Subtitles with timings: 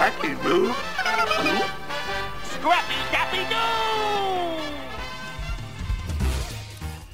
[0.00, 0.72] Scrappy Doo.
[2.44, 4.64] Scrappy Dappy Doo!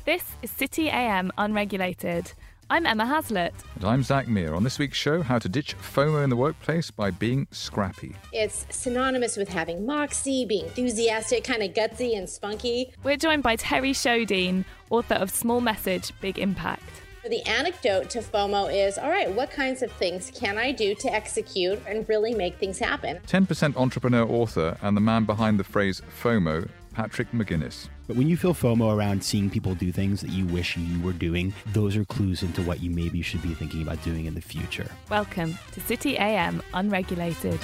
[0.04, 2.32] This is City AM Unregulated.
[2.70, 3.54] I'm Emma Haslett.
[3.74, 4.54] And I'm Zach Meir.
[4.54, 8.14] On this week's show, how to ditch FOMO in the workplace by being scrappy.
[8.32, 12.92] It's synonymous with having moxie, being enthusiastic, kind of gutsy and spunky.
[13.02, 17.02] We're joined by Terri Sjodin, author of Small Message, Big Impact.
[17.28, 21.12] The anecdote to FOMO is all right, what kinds of things can I do to
[21.12, 23.18] execute and really make things happen?
[23.26, 27.88] 10% entrepreneur author and the man behind the phrase FOMO, Patrick McGinnis.
[28.06, 31.12] But when you feel FOMO around seeing people do things that you wish you were
[31.12, 34.40] doing, those are clues into what you maybe should be thinking about doing in the
[34.40, 34.86] future.
[35.10, 37.58] Welcome to City AM Unregulated.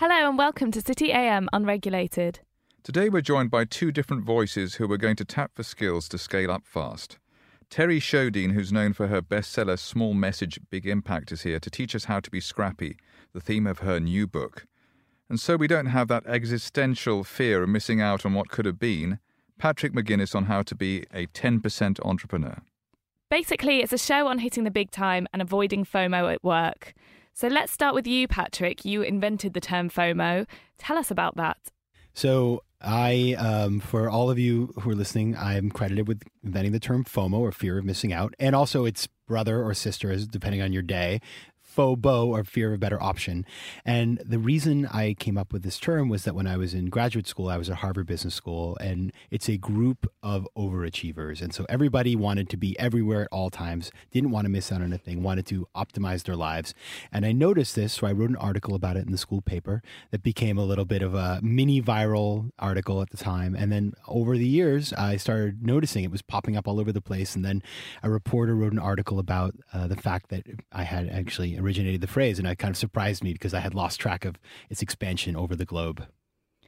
[0.00, 2.40] Hello and welcome to City AM Unregulated.
[2.84, 6.18] Today we're joined by two different voices who are going to tap for skills to
[6.18, 7.18] scale up fast.
[7.70, 11.94] Terri Sjodin, who's known for her bestseller Small Message, Big Impact, is here to teach
[11.94, 12.98] us how to be scrappy,
[13.32, 14.66] the theme of her new book.
[15.30, 18.78] And so we don't have that existential fear of missing out on what could have
[18.78, 19.18] been.
[19.58, 22.58] Patrick McGinnis on how to be a 10% entrepreneur.
[23.30, 26.92] Basically, it's a show on hitting the big time and avoiding FOMO at work.
[27.32, 28.84] So let's start with you, Patrick.
[28.84, 30.46] You invented the term FOMO.
[30.76, 31.56] Tell us about that.
[32.12, 36.80] So, I, um, for all of you who are listening, I'm credited with inventing the
[36.80, 40.60] term FOMO or fear of missing out, and also its brother or sister, is depending
[40.60, 41.20] on your day,
[41.74, 43.44] FOBO or fear of a better option.
[43.84, 46.86] And the reason I came up with this term was that when I was in
[46.86, 51.42] graduate school, I was at Harvard Business School, and it's a group of overachievers.
[51.42, 54.80] And so everybody wanted to be everywhere at all times, didn't want to miss out
[54.80, 56.74] on anything, wanted to optimize their lives.
[57.12, 59.82] And I noticed this, so I wrote an article about it in the school paper
[60.10, 63.54] that became a little bit of a mini viral article at the time.
[63.54, 67.00] And then over the years, I started noticing it was popping up all over the
[67.00, 67.34] place.
[67.34, 67.62] And then
[68.02, 72.06] a reporter wrote an article about uh, the fact that I had actually originated the
[72.06, 74.38] phrase, and it kind of surprised me because I had lost track of
[74.68, 76.06] its expansion over the globe.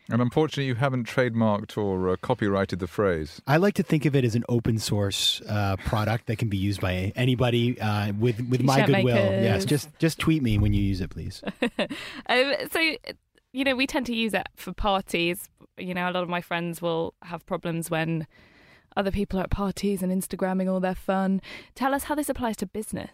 [0.09, 3.43] And unfortunately, you haven't trademarked or uh, copyrighted the phrase.
[3.47, 6.57] I like to think of it as an open source uh, product that can be
[6.57, 9.15] used by anybody uh, with with my T-shirt goodwill.
[9.17, 9.45] makers.
[9.45, 11.43] Yes, just just tweet me when you use it, please.
[12.29, 12.81] um, so,
[13.53, 15.49] you know, we tend to use it for parties.
[15.77, 18.29] You know, a lot of my friends will have problems when
[18.97, 21.41] other people are at parties and Instagramming all their fun.
[21.75, 23.11] Tell us how this applies to business.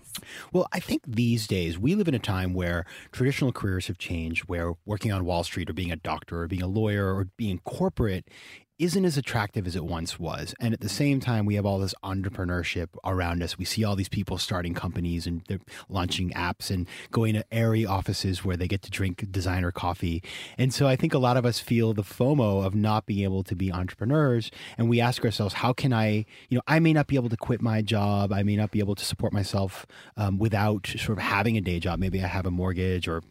[0.52, 4.44] Well, I think these days we live in a time where traditional careers have changed,
[4.48, 7.58] where working on Wall Street or being a doctor or being a lawyer or being
[7.64, 8.28] corporate
[8.78, 10.54] isn't as attractive as it once was.
[10.58, 13.58] And at the same time, we have all this entrepreneurship around us.
[13.58, 17.86] We see all these people starting companies and they're launching apps and going to airy
[17.86, 20.22] offices where they get to drink designer coffee.
[20.58, 23.44] And so I think a lot of us feel the FOMO of not being able
[23.44, 24.50] to be entrepreneurs.
[24.78, 27.36] And we ask ourselves, how can I, you know, I may not be able to
[27.36, 28.32] quit my job.
[28.32, 31.78] I may not be able to support myself um, without sort of having a day
[31.78, 31.98] job.
[31.98, 33.22] Maybe I have a mortgage or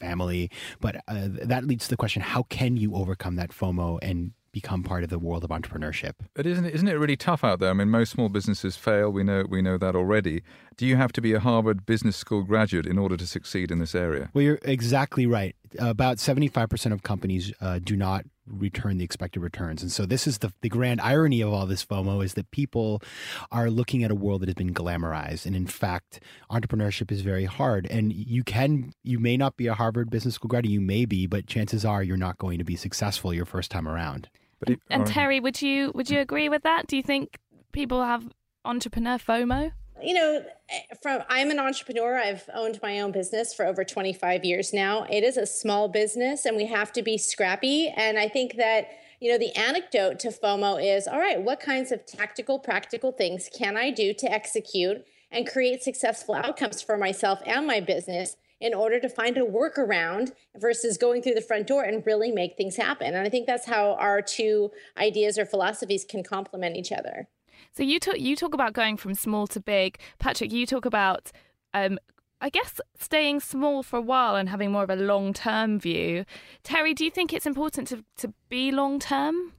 [0.00, 0.50] family.
[0.80, 4.82] But uh, that leads to the question how can you overcome that FOMO and become
[4.82, 6.12] part of the world of entrepreneurship?
[6.34, 7.70] But isn't it, isn't it really tough out there?
[7.70, 9.10] I mean, most small businesses fail.
[9.10, 10.42] We know we know that already.
[10.76, 13.78] Do you have to be a Harvard Business School graduate in order to succeed in
[13.78, 14.30] this area?
[14.32, 15.54] Well, you're exactly right.
[15.78, 19.82] About 75% of companies uh, do not return the expected returns.
[19.82, 23.02] And so this is the, the grand irony of all this FOMO is that people
[23.50, 25.46] are looking at a world that has been glamorized.
[25.46, 27.86] And in fact, entrepreneurship is very hard.
[27.90, 31.26] And you can, you may not be a Harvard Business School graduate, you may be,
[31.26, 34.28] but chances are you're not going to be successful your first time around.
[34.58, 35.14] But it, And all right.
[35.14, 36.86] Terri, would you would you agree with that?
[36.86, 37.38] Do you think
[37.72, 38.28] people have
[38.64, 39.72] entrepreneur FOMO?
[40.02, 42.18] You know, eh, from I'm an entrepreneur.
[42.18, 45.04] I've owned my own business for over 25 years now.
[45.10, 47.88] It is a small business and we have to be scrappy.
[47.88, 48.88] And I think that,
[49.20, 53.48] you know, the anecdote to FOMO is all right, what kinds of tactical, practical things
[53.56, 58.74] can I do to execute and create successful outcomes for myself and my business in
[58.74, 62.76] order to find a workaround versus going through the front door and really make things
[62.76, 63.14] happen?
[63.14, 67.28] And I think that's how our two ideas or philosophies can complement each other.
[67.72, 69.98] So you talk you talk about going from small to big.
[70.18, 71.30] Patrick, you talk about
[71.74, 71.98] um,
[72.40, 76.24] I guess staying small for a while and having more of a long term view.
[76.64, 79.52] Terri, do you think it's important to, to be long term?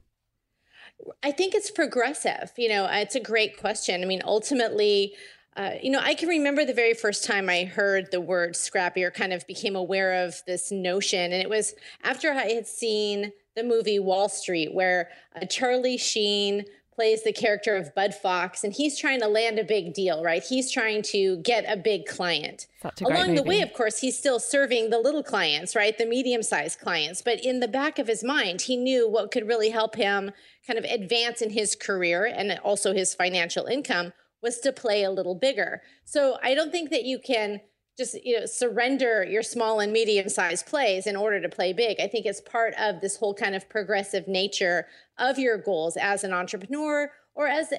[1.22, 2.52] I think it's progressive.
[2.56, 4.02] You know, it's a great question.
[4.02, 5.14] I mean, ultimately,
[5.56, 9.04] uh, you know, I can remember the very first time I heard the word scrappy
[9.04, 11.32] or kind of became aware of this notion.
[11.32, 16.64] And it was after I had seen the movie Wall Street, where uh, Charlie Sheen
[17.02, 20.40] plays the character of Bud Fox, and he's trying to land a big deal, right?
[20.40, 22.68] He's trying to get a big client.
[22.84, 25.98] A Along the way, of course, he's still serving the little clients, right?
[25.98, 27.20] The medium sized clients.
[27.20, 30.30] But in the back of his mind, he knew what could really help him
[30.64, 35.10] kind of advance in his career and also his financial income was to play a
[35.10, 35.82] little bigger.
[36.04, 37.62] So I don't think that you can
[37.96, 42.00] just you know surrender your small and medium sized plays in order to play big.
[42.00, 44.86] I think it's part of this whole kind of progressive nature
[45.18, 47.72] of your goals as an entrepreneur or as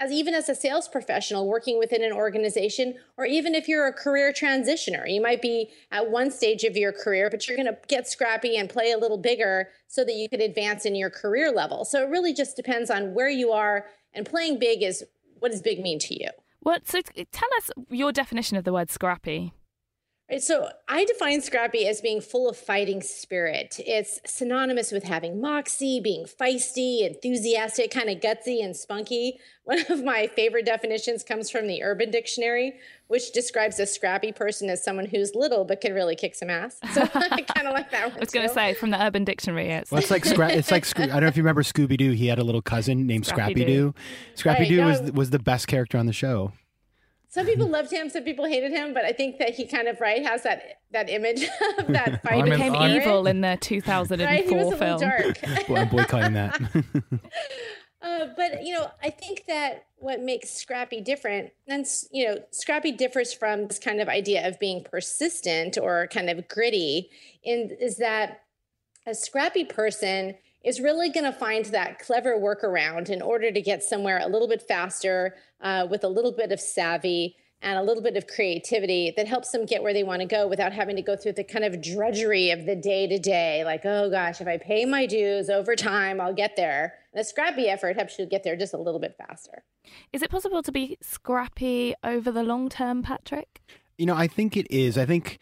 [0.00, 3.92] as even as a sales professional working within an organization or even if you're a
[3.92, 5.08] career transitioner.
[5.08, 8.56] You might be at one stage of your career but you're going to get scrappy
[8.56, 11.84] and play a little bigger so that you can advance in your career level.
[11.84, 15.04] So it really just depends on where you are and playing big is
[15.38, 16.28] what does big mean to you
[16.64, 16.88] what?
[16.88, 17.00] So
[17.30, 19.52] tell us your definition of the word scrappy.
[20.30, 23.78] Right, so I define scrappy as being full of fighting spirit.
[23.78, 29.38] It's synonymous with having moxie, being feisty, enthusiastic, kind of gutsy and spunky.
[29.64, 32.74] One of my favorite definitions comes from the Urban Dictionary,
[33.08, 36.78] which describes a scrappy person as someone who's little but can really kick some ass.
[36.92, 38.16] So I kind of like that one.
[38.16, 40.70] I was going to say from the Urban Dictionary, it's well, it's like Scra- it's
[40.70, 42.12] like I don't know if you remember Scooby Doo.
[42.12, 43.94] He had a little cousin named Scrappy Doo.
[44.36, 46.52] Scrappy Doo right, was was the best character on the show
[47.34, 50.00] some people loved him, some people hated him, but I think that he kind of
[50.00, 51.42] right has that that image
[51.78, 52.44] of that fight.
[52.44, 54.44] He became evil in the 2004 right?
[54.44, 55.00] he was a film.
[55.00, 55.40] Dark.
[55.68, 56.60] I'm boycotting that.
[58.02, 62.92] uh, but you know, I think that what makes Scrappy different, and you know, Scrappy
[62.92, 67.10] differs from this kind of idea of being persistent or kind of gritty,
[67.42, 68.42] in is that
[69.08, 73.82] a scrappy person is really going to find that clever workaround in order to get
[73.82, 78.02] somewhere a little bit faster uh, with a little bit of savvy and a little
[78.02, 81.02] bit of creativity that helps them get where they want to go without having to
[81.02, 83.64] go through the kind of drudgery of the day to day.
[83.64, 86.94] Like, oh gosh, if I pay my dues over time, I'll get there.
[87.12, 89.64] And a scrappy effort helps you get there just a little bit faster.
[90.12, 93.62] Is it possible to be scrappy over the long term, Patrick?
[93.96, 94.98] You know, I think it is.
[94.98, 95.38] I think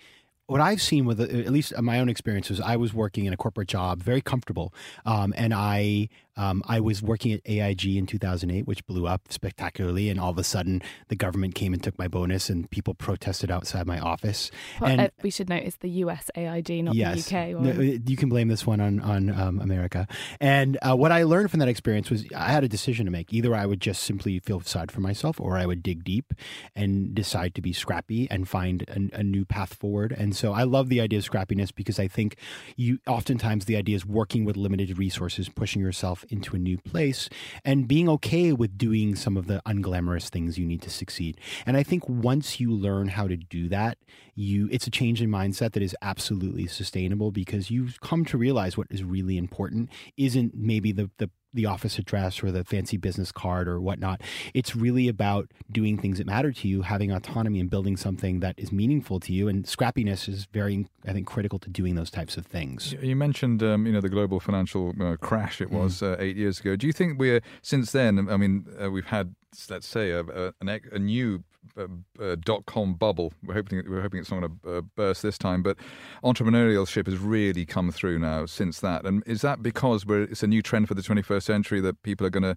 [0.46, 3.68] what I've seen with at least my own experience I was working in a corporate
[3.68, 4.74] job, very comfortable,
[5.06, 10.08] um, and I um, I was working at AIG in 2008, which blew up spectacularly,
[10.08, 13.50] and all of a sudden the government came and took my bonus, and people protested
[13.50, 14.50] outside my office.
[14.80, 17.60] Well, and uh, we should note it's the US AIG, not yes, the UK.
[17.60, 20.06] No, you can blame this one on on um, America.
[20.40, 23.32] And uh, what I learned from that experience was I had a decision to make.
[23.32, 26.32] Either I would just simply feel sorry for myself, or I would dig deep
[26.74, 30.12] and decide to be scrappy and find a, a new path forward.
[30.16, 32.36] And so I love the idea of scrappiness because I think
[32.76, 37.28] you oftentimes the idea is working with limited resources, pushing yourself into a new place
[37.64, 41.38] and being okay with doing some of the unglamorous things you need to succeed.
[41.66, 43.98] And I think once you learn how to do that,
[44.34, 48.76] you it's a change in mindset that is absolutely sustainable because you come to realize
[48.76, 53.32] what is really important isn't maybe the the the office address or the fancy business
[53.32, 54.20] card or whatnot.
[54.54, 58.58] It's really about doing things that matter to you, having autonomy and building something that
[58.58, 59.48] is meaningful to you.
[59.48, 62.94] And scrappiness is very, I think, critical to doing those types of things.
[63.00, 65.60] You mentioned, um, you know, the global financial uh, crash.
[65.60, 66.12] It was mm.
[66.12, 66.76] uh, eight years ago.
[66.76, 68.28] Do you think we're since then?
[68.28, 69.34] I mean, uh, we've had
[69.68, 70.52] let's say a, a,
[70.92, 71.44] a new
[71.76, 71.86] uh,
[72.22, 73.32] uh, dot com bubble.
[73.44, 75.76] We're hoping we're hoping it's not going to uh, burst this time, but
[76.24, 79.04] entrepreneurship has really come through now since that.
[79.04, 82.30] And is that because it's a new trend for the 21st century that people are
[82.30, 82.56] going to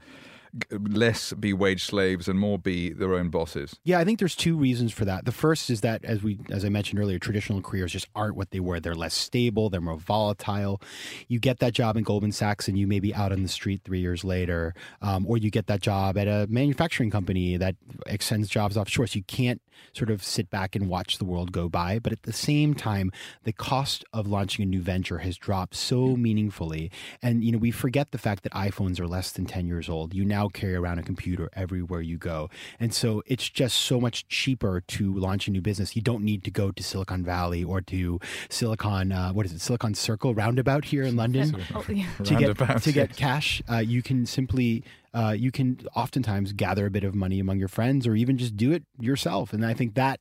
[0.71, 3.75] less be wage slaves and more be their own bosses?
[3.83, 5.25] Yeah, I think there's two reasons for that.
[5.25, 8.51] The first is that, as we, as I mentioned earlier, traditional careers just aren't what
[8.51, 8.79] they were.
[8.79, 9.69] They're less stable.
[9.69, 10.81] They're more volatile.
[11.27, 13.81] You get that job in Goldman Sachs, and you may be out on the street
[13.83, 17.75] three years later, um, or you get that job at a manufacturing company that
[18.05, 19.07] extends jobs offshore.
[19.07, 19.61] So you can't
[19.93, 21.99] sort of sit back and watch the world go by.
[21.99, 23.11] But at the same time,
[23.43, 27.71] the cost of launching a new venture has dropped so meaningfully, and you know we
[27.71, 30.13] forget the fact that iPhones are less than ten years old.
[30.13, 32.49] You now now carry around a computer everywhere you go.
[32.79, 35.95] And so it's just so much cheaper to launch a new business.
[35.95, 39.61] You don't need to go to Silicon Valley or to Silicon, uh, what is it,
[39.61, 42.05] Silicon Circle roundabout here in London oh, yeah.
[42.23, 43.61] to, get, to get cash.
[43.69, 44.83] Uh, you can simply
[45.15, 48.57] uh, you can oftentimes gather a bit of money among your friends or even just
[48.57, 49.53] do it yourself.
[49.53, 50.19] And I think that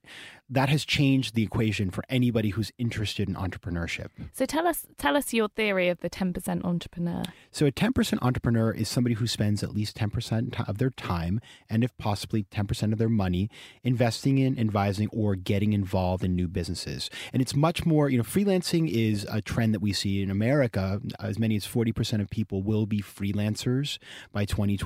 [0.51, 4.09] that has changed the equation for anybody who's interested in entrepreneurship.
[4.33, 7.23] So tell us tell us your theory of the 10% entrepreneur.
[7.51, 11.83] So a 10% entrepreneur is somebody who spends at least 10% of their time and
[11.83, 13.49] if possibly 10% of their money
[13.83, 17.09] investing in, advising or getting involved in new businesses.
[17.33, 21.01] And it's much more, you know, freelancing is a trend that we see in America.
[21.19, 23.99] As many as 40% of people will be freelancers
[24.33, 24.84] by 2020,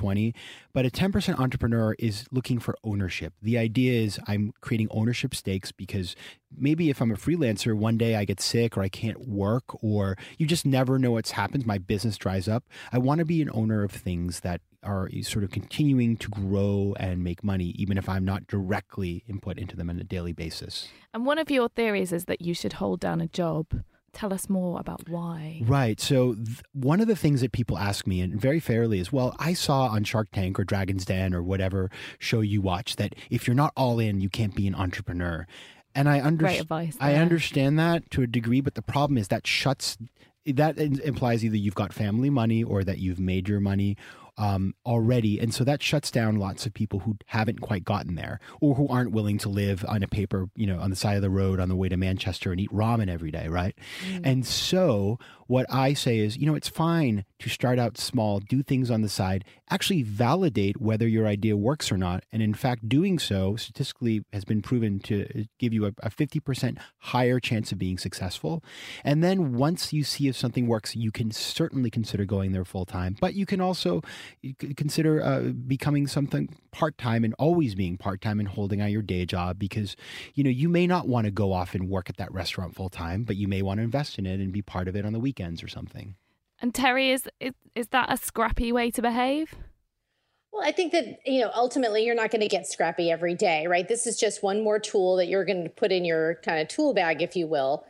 [0.73, 3.33] but a 10% entrepreneur is looking for ownership.
[3.41, 6.15] The idea is I'm creating ownership stakes because
[6.55, 10.17] maybe if I'm a freelancer, one day I get sick or I can't work or
[10.37, 11.65] you just never know what's happened.
[11.65, 12.63] My business dries up.
[12.91, 16.95] I want to be an owner of things that are sort of continuing to grow
[16.99, 20.87] and make money, even if I'm not directly input into them on a daily basis.
[21.13, 24.49] And one of your theories is that you should hold down a job tell us
[24.49, 25.61] more about why.
[25.65, 25.99] Right.
[25.99, 29.35] So, th- one of the things that people ask me, and very fairly, is well,
[29.39, 33.47] I saw on Shark Tank or Dragon's Den or whatever show you watch that if
[33.47, 35.47] you're not all in, you can't be an entrepreneur.
[35.95, 36.61] And I understand.
[36.61, 36.97] advice.
[36.99, 39.97] I understand that to a degree, but the problem is that shuts
[40.45, 43.97] that implies either you've got family money or that you've made your money
[44.39, 48.39] um, already, and so that shuts down lots of people who haven't quite gotten there
[48.61, 51.21] or who aren't willing to live on a paper, you know, on the side of
[51.21, 53.77] the road on the way to Manchester and eat ramen every day, right?
[54.23, 55.19] And so
[55.49, 59.01] what I say is, you know, it's fine to start out small, do things on
[59.01, 62.23] the side, actually validate whether your idea works or not.
[62.31, 66.77] And in fact, doing so statistically has been proven to give you a, a 50%
[66.99, 68.63] higher chance of being successful.
[69.03, 72.85] And then once you see if something works, you can certainly consider going there full
[72.85, 73.15] time.
[73.19, 74.03] But you can also
[74.75, 79.01] consider uh, becoming something part time and always being part time and holding out your
[79.01, 79.95] day job because,
[80.33, 82.89] you know, you may not want to go off and work at that restaurant full
[82.89, 85.13] time, but you may want to invest in it and be part of it on
[85.13, 86.15] the weekends or something.
[86.61, 89.55] And Terri, is, is is that a scrappy way to behave?
[90.51, 93.67] Well, I think that, you know, ultimately you're not going to get scrappy every day,
[93.67, 93.87] right?
[93.87, 96.67] This is just one more tool that you're going to put in your kind of
[96.67, 97.85] tool bag, if you will.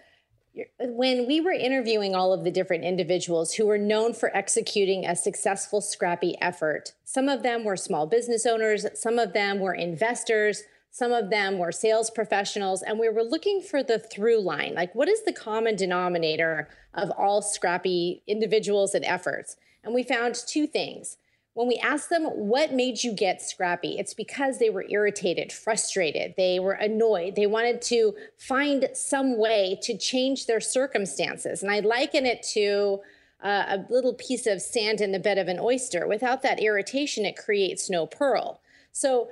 [0.80, 5.16] When we were interviewing all of the different individuals who were known for executing a
[5.16, 10.64] successful scrappy effort, some of them were small business owners, some of them were investors,
[10.92, 14.74] some of them were sales professionals, and we were looking for the through line.
[14.74, 19.56] Like, what is the common denominator of all scrappy individuals and efforts?
[19.84, 21.18] And we found two things.
[21.60, 26.36] When we asked them what made you get scrappy, it's because they were irritated, frustrated,
[26.38, 31.62] they were annoyed, they wanted to find some way to change their circumstances.
[31.62, 33.02] And I liken it to
[33.44, 36.08] uh, a little piece of sand in the bed of an oyster.
[36.08, 38.62] Without that irritation, it creates no pearl.
[38.94, 39.28] So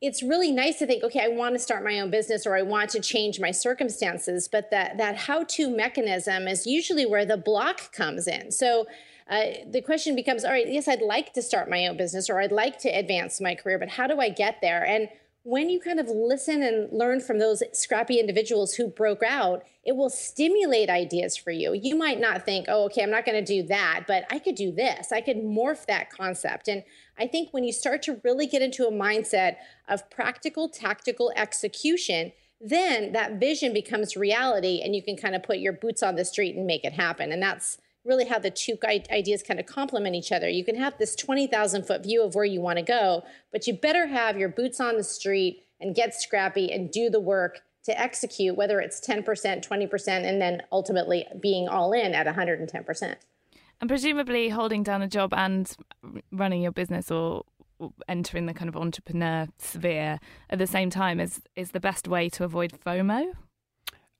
[0.00, 2.62] it's really nice to think, okay, I want to start my own business or I
[2.62, 7.92] want to change my circumstances, but that that how-to mechanism is usually where the block
[7.92, 8.50] comes in.
[8.52, 8.86] So
[9.28, 12.40] uh, the question becomes, all right, yes, I'd like to start my own business or
[12.40, 14.84] I'd like to advance my career, but how do I get there?
[14.84, 15.08] And
[15.44, 19.96] when you kind of listen and learn from those scrappy individuals who broke out, it
[19.96, 21.74] will stimulate ideas for you.
[21.74, 24.54] You might not think, oh, okay, I'm not going to do that, but I could
[24.54, 25.10] do this.
[25.10, 26.68] I could morph that concept.
[26.68, 26.84] And
[27.18, 29.56] I think when you start to really get into a mindset
[29.88, 35.58] of practical, tactical execution, then that vision becomes reality and you can kind of put
[35.58, 37.32] your boots on the street and make it happen.
[37.32, 38.76] And that's really how the two
[39.10, 40.48] ideas kind of complement each other.
[40.48, 43.74] You can have this 20,000 foot view of where you want to go, but you
[43.74, 48.00] better have your boots on the street and get scrappy and do the work to
[48.00, 53.16] execute, whether it's 10%, 20%, and then ultimately being all in at 110%.
[53.80, 55.74] And presumably holding down a job and
[56.30, 57.42] running your business or
[58.08, 62.28] entering the kind of entrepreneur sphere at the same time is is the best way
[62.28, 63.32] to avoid FOMO?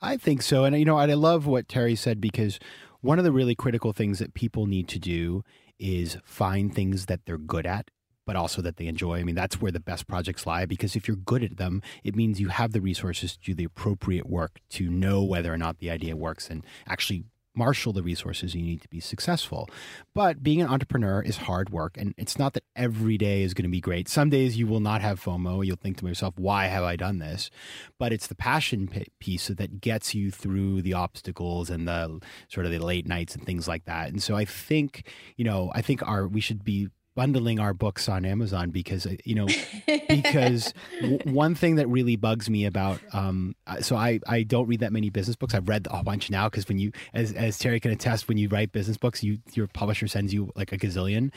[0.01, 0.65] I think so.
[0.65, 2.59] And, you know, I love what Terri said because
[3.03, 5.45] one of the really critical things that people need to do
[5.79, 7.91] is find things that they're good at
[8.25, 9.19] but also that they enjoy.
[9.19, 12.15] I mean, that's where the best projects lie because if you're good at them, it
[12.15, 15.79] means you have the resources to do the appropriate work to know whether or not
[15.79, 19.69] the idea works and actually marshal the resources you need to be successful.
[20.15, 23.65] But being an entrepreneur is hard work and it's not that every day is going
[23.65, 24.09] to be great.
[24.09, 25.65] Some days you will not have FOMO.
[25.65, 27.51] You'll think to yourself, "Why have I done this?"
[27.99, 28.89] But it's the passion
[29.21, 33.45] piece that gets you through the obstacles and the sort of the late nights and
[33.45, 34.09] things like that.
[34.09, 38.09] And so I think, you know, I think our we should be bundling our books
[38.09, 39.47] on Amazon because you know
[40.09, 44.81] because w- one thing that really bugs me about um so I I don't read
[44.81, 45.55] that many business books.
[45.55, 48.49] I've read a bunch now because when you as as Terri can attest when you
[48.49, 51.31] write business books you your publisher sends you like a gazillion.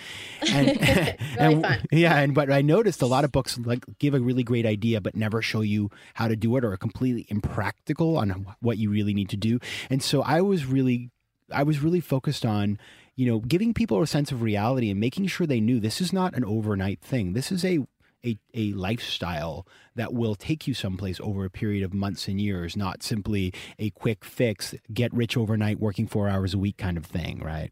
[0.49, 1.81] And, really and fun.
[1.91, 5.01] yeah and but I noticed a lot of books like give a really great idea
[5.01, 8.89] but never show you how to do it or are completely impractical on what you
[8.89, 9.59] really need to do.
[9.89, 11.11] And so I was really
[11.51, 12.79] I was really focused on
[13.15, 16.11] you know, giving people a sense of reality and making sure they knew this is
[16.11, 17.33] not an overnight thing.
[17.33, 17.79] This is a
[18.25, 22.75] a, a lifestyle that will take you someplace over a period of months and years,
[22.75, 27.05] not simply a quick fix, get rich overnight, working four hours a week kind of
[27.05, 27.71] thing, right?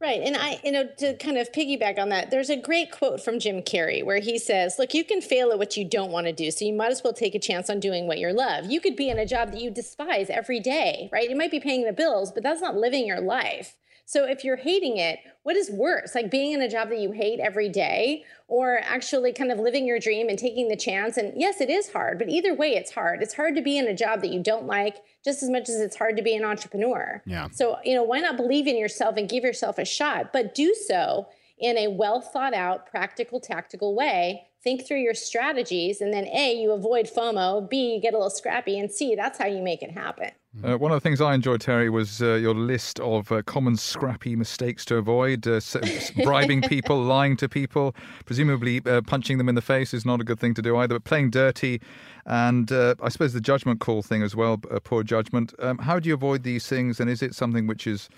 [0.00, 0.20] Right.
[0.22, 3.40] And I, you know, to kind of piggyback on that, there's a great quote from
[3.40, 6.32] Jim Carrey where he says, Look, you can fail at what you don't want to
[6.32, 6.52] do.
[6.52, 8.70] So you might as well take a chance on doing what you love.
[8.70, 11.28] You could be in a job that you despise every day, right?
[11.28, 13.76] You might be paying the bills, but that's not living your life.
[14.08, 16.14] So if you're hating it, what is worse?
[16.14, 19.86] Like being in a job that you hate every day or actually kind of living
[19.86, 21.18] your dream and taking the chance.
[21.18, 23.20] And yes, it is hard, but either way, it's hard.
[23.20, 25.78] It's hard to be in a job that you don't like just as much as
[25.78, 27.22] it's hard to be an entrepreneur.
[27.26, 27.48] Yeah.
[27.52, 30.74] So, you know, why not believe in yourself and give yourself a shot, but do
[30.74, 36.26] so in a well thought out, practical, tactical way think through your strategies, and then
[36.26, 39.62] A, you avoid FOMO, B, you get a little scrappy, and C, that's how you
[39.62, 40.30] make it happen.
[40.64, 43.76] Uh, one of the things I enjoyed, Terri, was uh, your list of uh, common
[43.76, 45.46] scrappy mistakes to avoid.
[45.46, 50.04] Uh, s- bribing people, lying to people, presumably uh, punching them in the face is
[50.04, 50.94] not a good thing to do either.
[50.96, 51.80] But playing dirty,
[52.26, 55.54] and uh, I suppose the judgment call thing as well, poor judgment.
[55.60, 56.98] Um, how do you avoid these things?
[56.98, 58.08] And is it something which is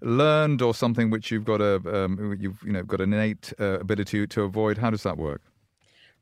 [0.00, 4.26] learned or something which you've got a um, you've you know got an innate ability
[4.26, 4.78] to avoid?
[4.78, 5.40] How does that work?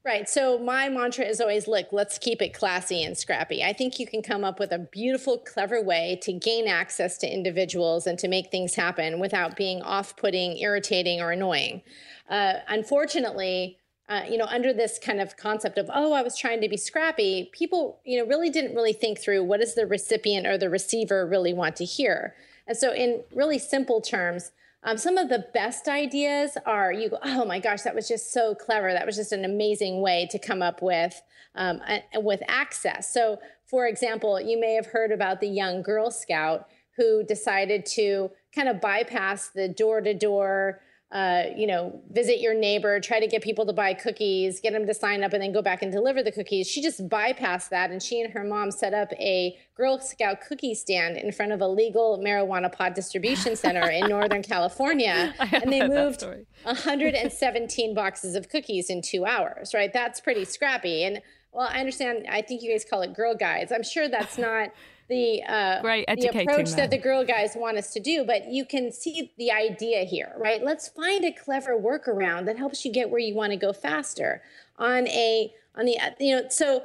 [0.07, 0.29] Right.
[0.29, 3.65] So my mantra is always look, let's keep it classy and scrappy.
[3.65, 7.27] I think you can come up with a beautiful, clever way to gain access to
[7.29, 11.83] individuals and to make things happen without being off putting, irritating, or annoying.
[12.31, 16.61] Uh, unfortunately, uh, you know, under this kind of concept of, oh, I was trying
[16.61, 20.47] to be scrappy, people, you know, really didn't really think through what does the recipient
[20.47, 22.37] or the receiver really want to hear.
[22.69, 24.53] And so, in really simple terms,
[24.87, 28.33] um, some of the best ideas are you go, oh my gosh, that was just
[28.33, 28.93] so clever.
[28.93, 31.21] That was just an amazing way to come up with
[31.57, 33.13] um, a, with access.
[33.13, 38.31] So, for example, you may have heard about the young Girl Scout who decided to
[38.55, 40.81] kind of bypass the door to door
[41.13, 44.87] uh, you know, visit your neighbor, try to get people to buy cookies, get them
[44.87, 46.67] to sign up, and then go back and deliver the cookies.
[46.67, 50.75] She just bypassed that, and she and her mom set up a Girl Scout cookie
[50.75, 55.87] stand in front of a legal marijuana pod distribution center in Northern California, and they
[55.87, 56.23] moved
[56.65, 59.75] 117 boxes of cookies in two hours.
[59.75, 61.05] Right, that's pretty scrappy.
[61.05, 61.23] And
[61.53, 62.27] well, I understand.
[62.29, 63.71] I think you guys call it Girl Guides.
[63.71, 64.71] I'm sure that's not
[65.09, 66.77] the uh, right, the approach them.
[66.77, 70.33] that the girl guys want us to do, but you can see the idea here,
[70.37, 70.63] right?
[70.63, 74.43] Let's find a clever workaround that helps you get where you want to go faster
[74.79, 76.83] on a on the you know so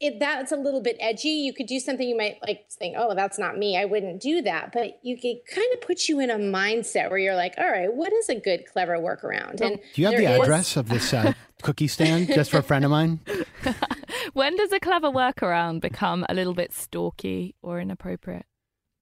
[0.00, 1.28] it, that's a little bit edgy.
[1.28, 3.76] You could do something you might like think, oh, that's not me.
[3.76, 4.72] I wouldn't do that.
[4.72, 7.92] But you can kind of put you in a mindset where you're like, all right,
[7.92, 9.60] what is a good, clever workaround?
[9.60, 10.40] And do you have the is...
[10.40, 13.20] address of this uh, cookie stand just for a friend of mine?
[14.32, 18.46] when does a clever workaround become a little bit stalky or inappropriate?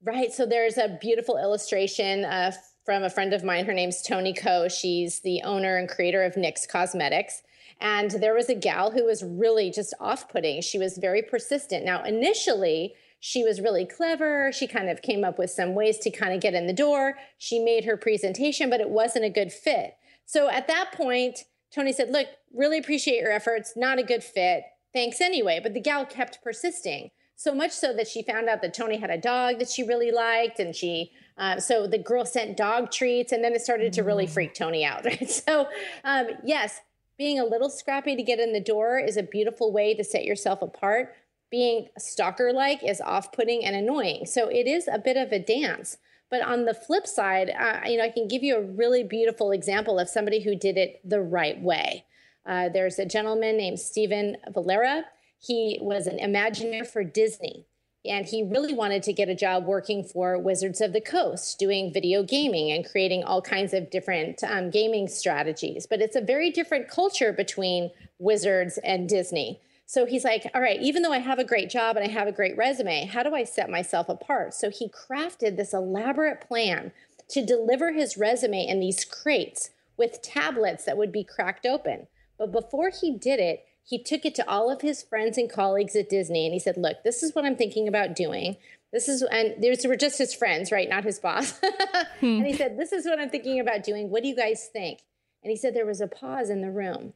[0.03, 0.33] Right.
[0.33, 2.53] So there's a beautiful illustration uh,
[2.87, 3.67] from a friend of mine.
[3.67, 4.69] Her name's Toni Ko.
[4.69, 7.43] She's the owner and creator of NYX Cosmetics.
[7.81, 10.61] And there was a gal who was really just off putting.
[10.61, 11.85] She was very persistent.
[11.85, 14.51] Now, initially, she was really clever.
[14.53, 17.17] She kind of came up with some ways to kind of get in the door.
[17.39, 19.95] She made her presentation, but it wasn't a good fit.
[20.27, 23.75] So at that point, Toni said, Look, really appreciate your efforts.
[23.77, 24.65] Not a good fit.
[24.93, 25.61] Thanks anyway.
[25.63, 27.11] But the gal kept persisting.
[27.37, 30.11] So much so that she found out that Toni had a dog that she really
[30.11, 34.03] liked, and she uh, so the girl sent dog treats, and then it started to
[34.03, 34.31] really mm.
[34.31, 35.05] freak Toni out.
[35.11, 35.31] Right?
[35.31, 35.67] So
[36.05, 36.81] um, yes,
[37.21, 40.25] being a little scrappy to get in the door is a beautiful way to set
[40.25, 41.15] yourself apart.
[41.51, 44.25] Being stalker like is off putting and annoying.
[44.25, 45.99] So it is a bit of a dance.
[46.31, 49.51] But on the flip side, uh, you know, I can give you a really beautiful
[49.51, 52.07] example of somebody who did it the right way.
[52.47, 55.05] Uh, there's a gentleman named Stephen Valera.
[55.39, 57.67] He was an Imagineer for Disney.
[58.05, 61.93] And he really wanted to get a job working for Wizards of the Coast, doing
[61.93, 65.87] video gaming and creating all kinds of different um, gaming strategies.
[65.87, 69.61] But it's a very different culture between Wizards and Disney.
[69.85, 72.29] So he's like, all right, even though I have a great job and I have
[72.29, 74.55] a great resume, how do I set myself apart?
[74.55, 76.93] So he crafted this elaborate plan
[77.31, 82.07] to deliver his resume in these crates with tablets that would be cracked open.
[82.39, 85.97] But before he did it, he took it to all of his friends and colleagues
[85.97, 88.57] at Disney and he said, Look, this is what I'm thinking about doing.
[88.93, 90.89] This is, and these were just his friends, right?
[90.89, 91.59] Not his boss.
[92.21, 92.27] hmm.
[92.27, 94.11] And he said, This is what I'm thinking about doing.
[94.11, 95.01] What do you guys think?
[95.43, 97.15] And he said, There was a pause in the room.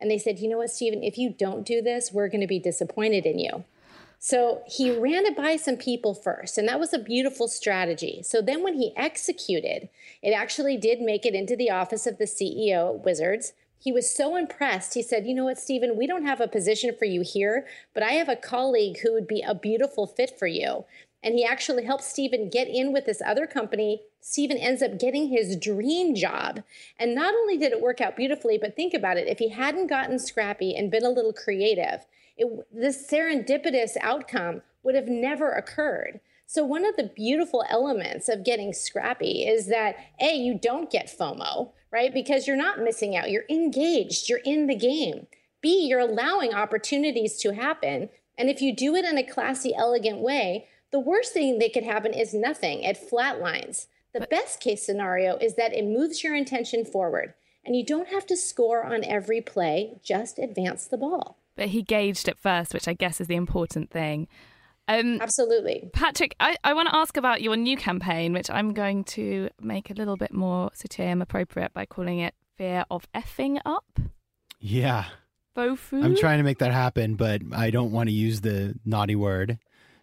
[0.00, 2.46] And they said, You know what, Stephen, if you don't do this, we're going to
[2.46, 3.64] be disappointed in you.
[4.18, 8.22] So he ran it by some people first, and that was a beautiful strategy.
[8.22, 9.90] So then when he executed,
[10.22, 13.52] it actually did make it into the office of the CEO at Wizards.
[13.84, 14.94] He was so impressed.
[14.94, 18.02] He said, You know what, Stephen, we don't have a position for you here, but
[18.02, 20.86] I have a colleague who would be a beautiful fit for you.
[21.22, 24.00] And he actually helped Stephen get in with this other company.
[24.22, 26.62] Stephen ends up getting his dream job.
[26.98, 29.88] And not only did it work out beautifully, but think about it if he hadn't
[29.88, 32.06] gotten scrappy and been a little creative,
[32.38, 36.20] it, this serendipitous outcome would have never occurred.
[36.54, 41.08] So, one of the beautiful elements of getting scrappy is that A, you don't get
[41.08, 42.14] FOMO, right?
[42.14, 45.26] Because you're not missing out, you're engaged, you're in the game.
[45.62, 48.08] B, you're allowing opportunities to happen.
[48.38, 51.82] And if you do it in a classy, elegant way, the worst thing that could
[51.82, 52.84] happen is nothing.
[52.84, 53.86] It flatlines.
[54.12, 57.34] The best case scenario is that it moves your intention forward.
[57.64, 61.36] And you don't have to score on every play, just advance the ball.
[61.56, 64.28] But he gauged it first, which I guess is the important thing.
[64.86, 65.88] Um, Absolutely.
[65.92, 69.90] Patrick, I, I want to ask about your new campaign, which I'm going to make
[69.90, 73.84] a little bit more City AM appropriate by calling it Fear of Effing Up.
[74.60, 75.06] Yeah.
[75.56, 76.04] Fofu.
[76.04, 79.58] I'm trying to make that happen, but I don't want to use the naughty word.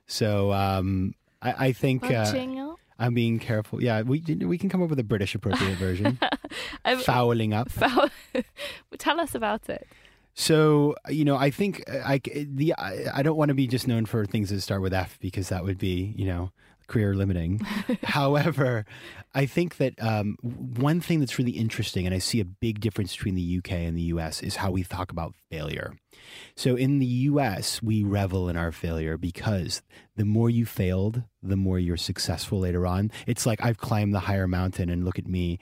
[0.08, 2.34] So um, I, I think uh,
[2.98, 3.84] I'm being careful.
[3.84, 6.20] Yeah, we we can come up with a British appropriate version.
[6.84, 7.72] Um, Fouling up.
[7.72, 8.10] foul-
[8.98, 9.88] Tell us about it.
[10.34, 13.88] So you know, I think uh, I the I, I don't want to be just
[13.88, 16.52] known for things that start with F because that would be you know
[16.92, 17.60] career limiting.
[18.04, 18.86] However,
[19.34, 23.16] I think that um, one thing that's really interesting, and I see a big difference
[23.16, 25.96] between the UK and the US, is how we talk about failure.
[26.56, 29.82] So in the US, we revel in our failure because
[30.16, 33.12] the more you failed, the more you're successful later on.
[33.26, 35.58] It's like I've climbed the higher mountain and look at me.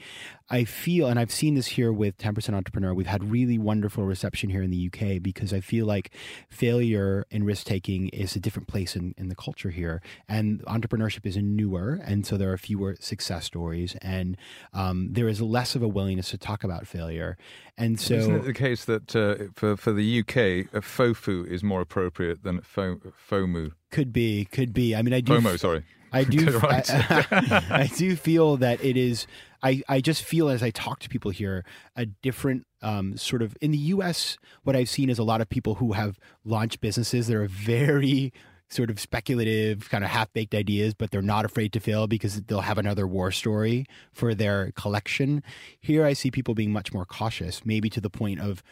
[0.50, 4.50] I feel, and I've seen this here with 10% Entrepreneur, we've had really wonderful reception
[4.50, 6.12] here in the UK because I feel like
[6.50, 10.02] failure and risk taking is a different place in, in the culture here.
[10.28, 12.00] And entrepreneurship is newer.
[12.04, 13.96] And so there are fewer success stories.
[14.02, 14.36] And
[14.74, 17.38] um, there is less of a willingness to talk about failure.
[17.80, 18.16] And so.
[18.16, 22.44] Isn't it the case that uh, for for the UK, a fofu is more appropriate
[22.44, 23.72] than fo, fomu?
[23.90, 24.94] Could be, could be.
[24.94, 25.40] I mean, I do.
[25.40, 25.86] FOMO, sorry.
[26.12, 26.60] I do.
[26.60, 26.90] Right.
[26.90, 29.28] I, I do feel that it is.
[29.64, 31.64] I, I just feel as I talk to people here
[31.96, 34.38] a different um, sort of in the U.S.
[34.64, 38.34] What I've seen is a lot of people who have launched businesses that are very
[38.70, 42.42] sort of speculative, kind of half baked ideas, but they're not afraid to fail because
[42.44, 45.44] they'll have another war story for their collection.
[45.80, 48.64] Here, I see people being much more cautious, maybe to the point of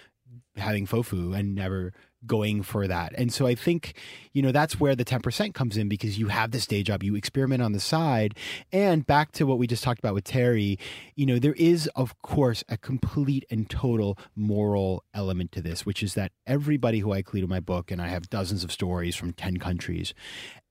[0.56, 1.94] having fofu and never
[2.26, 3.14] going for that.
[3.18, 3.94] And so I think,
[4.34, 7.16] you know, that's where the 10% comes in because you have this day job, you
[7.16, 8.36] experiment on the side.
[8.72, 10.80] And back to what we just talked about with Terri,
[11.16, 16.02] you know, there is, of course, a complete and total moral element to this, which
[16.02, 19.16] is that everybody who I include in my book, and I have dozens of stories
[19.16, 20.14] from 10 countries,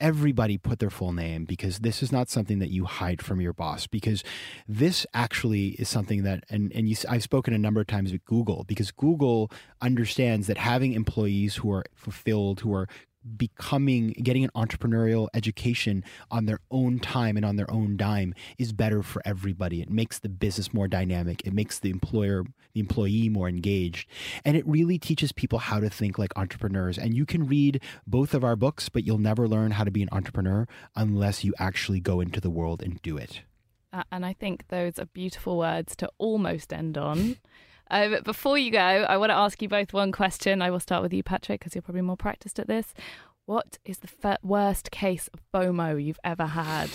[0.01, 3.53] everybody put their full name because this is not something that you hide from your
[3.53, 4.23] boss because
[4.69, 8.25] this actually is something that and and you, I've spoken a number of times with
[8.25, 12.88] Google because Google understands that having employees who are fulfilled who are
[13.37, 18.72] becoming getting an entrepreneurial education on their own time and on their own dime is
[18.72, 19.83] better for everybody.
[19.83, 21.46] It makes the business more dynamic.
[21.46, 24.09] It makes the employer the employee more engaged.
[24.44, 26.99] And it really teaches people how to think like entrepreneurs.
[26.99, 30.03] And you can read both of our books but you'll never learn how to be
[30.03, 33.42] an entrepreneur unless you actually go into the world and do it.
[33.92, 37.37] Uh, and I think those are beautiful words to almost end on.
[37.88, 40.62] But before you go, I want to ask you both one question.
[40.62, 42.94] I will start with you, Patrick, because you're probably more practiced at this.
[43.46, 46.90] What is the f- worst case of FOMO you've ever had?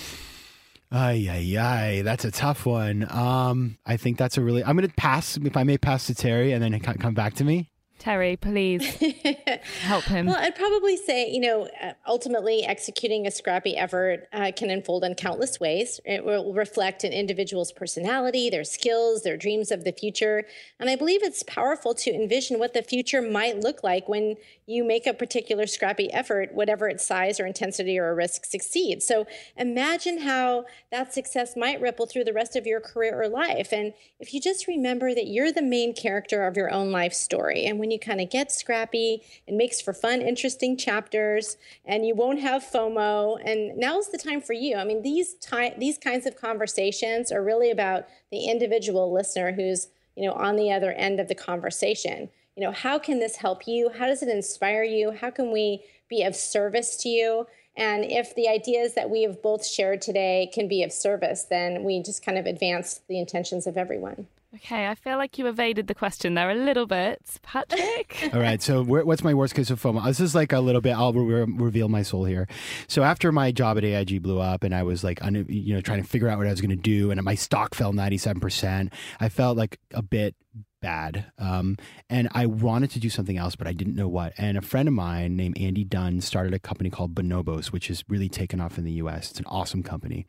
[0.92, 2.02] Ay, ay, ay.
[2.02, 3.08] That's a tough one.
[3.10, 4.62] Um, I think that's a really.
[4.64, 7.46] I'm going to pass, if I may pass to Terri and then come back to
[7.46, 7.71] me.
[8.02, 8.84] Terri, please
[9.82, 10.26] help him.
[10.26, 15.04] Well, I'd probably say, you know, uh, ultimately executing a scrappy effort uh, can unfold
[15.04, 16.00] in countless ways.
[16.04, 20.46] It will reflect an individual's personality, their skills, their dreams of the future.
[20.80, 24.36] And I believe it's powerful to envision what the future might look like when
[24.66, 29.06] you make a particular scrappy effort, whatever its size or intensity or risk succeeds.
[29.06, 33.72] So imagine how that success might ripple through the rest of your career or life.
[33.72, 37.66] And if you just remember that you're the main character of your own life story,
[37.66, 42.16] and when you kind of get scrappy, it makes for fun, interesting chapters, and you
[42.16, 43.40] won't have FOMO.
[43.46, 44.78] And now's the time for you.
[44.78, 49.90] I mean, these ty- these kinds of conversations are really about the individual listener who's
[50.16, 52.30] you know on the other end of the conversation.
[52.56, 53.90] You know, how can this help you?
[53.90, 55.12] How does it inspire you?
[55.12, 57.48] How can we be of service to you?
[57.78, 61.84] And if the ideas that we have both shared today can be of service, then
[61.84, 64.28] we just kind of advance the intentions of everyone.
[64.54, 68.30] Okay, I feel like you evaded the question there a little bit, Patrick.
[68.34, 68.62] All right.
[68.62, 70.04] So, what's my worst case of FOMO?
[70.06, 70.92] This is like a little bit.
[70.92, 72.50] I'll re- reveal my soul here.
[72.90, 76.04] So, after my job at AIG blew up, and I was like, you know, trying
[76.04, 78.42] to figure out what I was going to do, and my stock fell ninety seven
[78.42, 78.92] percent.
[79.22, 80.36] I felt like a bit
[80.82, 81.78] bad, um,
[82.10, 84.34] and I wanted to do something else, but I didn't know what.
[84.38, 88.04] And a friend of mine named Andy Dunn started a company called Bonobos, which has
[88.10, 89.32] really taken off in the U.S.
[89.32, 90.28] It's an awesome company.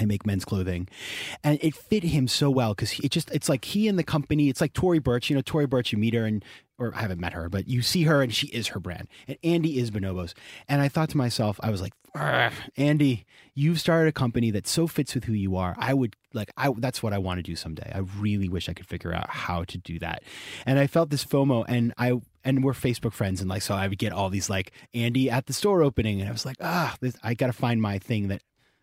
[0.00, 0.88] I make men's clothing,
[1.44, 4.48] and it fit him so well because it just it's like he and the company.
[4.48, 5.92] It's like Tory Burch, you know, Tory Burch.
[5.92, 6.44] You meet her and
[6.78, 9.08] or I haven't met her, but you see her and she is her brand.
[9.28, 10.34] And Andy is Bonobos.
[10.68, 11.92] And I thought to myself, I was like,
[12.76, 13.24] Andy,
[13.54, 15.74] you've started a company that so fits with who you are.
[15.78, 17.90] I would like I that's what I want to do someday.
[17.94, 20.22] I really wish I could figure out how to do that.
[20.66, 23.88] And I felt this FOMO and I and we're Facebook friends and like so I
[23.88, 26.96] would get all these like Andy at the store opening and I was like, ah,
[27.00, 28.42] this, I got to find my thing that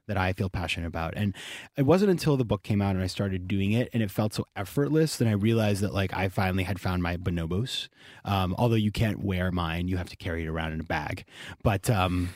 [0.09, 1.13] that I feel passionate about.
[1.15, 1.35] And
[1.77, 4.33] it wasn't until the book came out and I started doing it and it felt
[4.33, 7.89] so effortless that I realized that like I finally had found my bonobos.
[8.25, 11.25] Um, although you can't wear mine, you have to carry it around in a bag.
[11.63, 12.29] But um,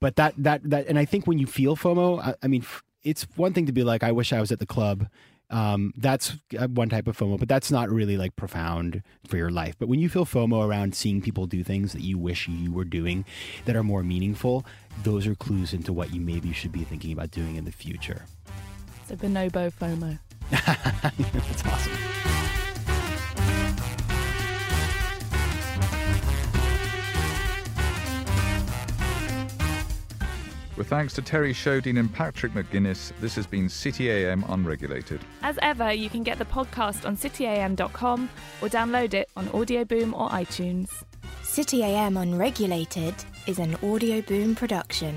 [0.00, 2.64] but that that that and I think when you feel FOMO, I, I mean,
[3.04, 5.08] it's one thing to be like, I wish I was at the club
[5.50, 9.50] Um, that's uh, one type of FOMO, but that's not really like profound for your
[9.50, 9.76] life.
[9.78, 12.84] But when you feel FOMO around seeing people do things that you wish you were
[12.84, 13.24] doing
[13.64, 14.66] that are more meaningful,
[15.04, 18.26] those are clues into what you maybe should be thinking about doing in the future.
[19.06, 20.18] So bonobo FOMO.
[20.50, 22.47] that's awesome.
[30.78, 35.20] With thanks to Terri Sjodin and Patrick McGinnis, this has been City AM Unregulated.
[35.42, 38.30] As ever, you can get the podcast on cityam.com
[38.62, 41.02] or download it on Audioboom or iTunes.
[41.42, 43.16] City AM Unregulated
[43.48, 45.16] is an Audioboom production.